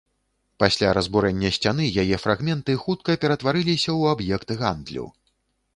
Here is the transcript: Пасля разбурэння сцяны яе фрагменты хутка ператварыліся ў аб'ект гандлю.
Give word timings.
Пасля 0.61 0.93
разбурэння 0.97 1.51
сцяны 1.57 1.85
яе 2.05 2.17
фрагменты 2.23 2.77
хутка 2.85 3.11
ператварыліся 3.27 3.87
ў 3.99 4.17
аб'ект 4.17 4.49
гандлю. 4.65 5.05